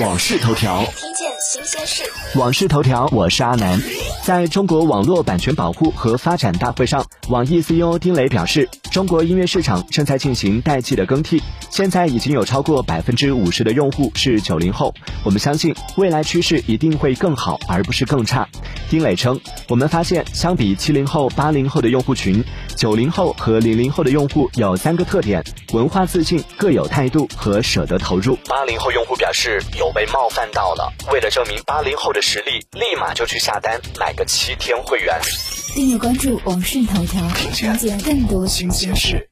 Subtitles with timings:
[0.00, 2.02] 往事头条，听见新鲜事。
[2.38, 3.78] 网事头条，我是阿南。
[4.24, 14.94] 在中国网络版权保护和发展大会上，网易 CEO 丁磊表示，中国音乐市场正在进行代际的更替，现在已经有超过百分之五十的用户是九零后。
[15.24, 18.46] 我们相信未来趋势一定会更好，而不是更差。
[18.90, 22.44] 丁磊称，我们发现，相比七零后、八零后的用户群，
[22.76, 28.36] 九零后和零零后的用户有三个特点：文化自信、各有态度和舍得投入。
[28.46, 35.18] 八零后用户表示有被冒犯到了，为了证明八零后的实力，立马就去下单买个七天会员。
[35.74, 39.26] 订阅关注网讯头条，了解更多新鲜事。